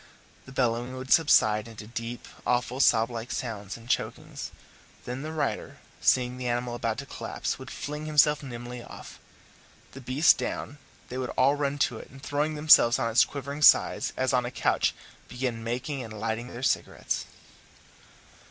The 0.47 0.51
bellowing 0.51 0.95
would 0.97 1.11
subside 1.13 1.67
into 1.67 1.85
deep, 1.85 2.27
awful, 2.43 2.79
sob 2.79 3.11
like 3.11 3.31
sounds 3.31 3.77
and 3.77 3.87
chokings; 3.87 4.49
then 5.05 5.21
the 5.21 5.31
rider, 5.31 5.77
seeing 6.01 6.37
the 6.39 6.47
animal 6.47 6.73
about 6.73 6.97
to 6.97 7.05
collapse, 7.05 7.59
would 7.59 7.69
fling 7.69 8.07
himself 8.07 8.41
nimbly 8.41 8.81
off. 8.81 9.19
The 9.91 10.01
beast 10.01 10.39
down, 10.39 10.79
they 11.09 11.19
would 11.19 11.29
all 11.37 11.53
run 11.53 11.77
to 11.85 11.99
it, 11.99 12.09
and 12.09 12.19
throwing 12.19 12.55
themselves 12.55 12.97
on 12.97 13.11
its 13.11 13.23
quivering 13.25 13.61
side 13.61 14.05
as 14.17 14.33
on 14.33 14.43
a 14.43 14.49
couch, 14.49 14.95
begin 15.27 15.63
making 15.63 16.01
and 16.03 16.19
lighting 16.19 16.47
their 16.47 16.63
cigarettes. 16.63 17.27